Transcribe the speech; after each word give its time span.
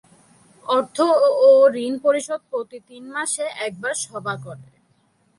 অর্থ 0.65 0.97
ও 1.45 1.49
ঋণ 1.77 1.93
পরিষদ 2.05 2.41
প্রতি 2.51 2.77
তিন 2.89 3.03
মাসে 3.15 3.45
একবার 3.67 3.93
সভা 4.05 4.35
করে। 4.45 4.67